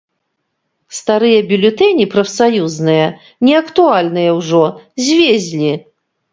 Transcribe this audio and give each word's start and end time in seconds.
Старыя 0.99 1.39
бюлетэні 1.51 2.05
прафсаюзныя, 2.15 3.05
неактуальныя 3.51 4.31
ўжо, 4.41 4.65
звезлі. 5.07 5.73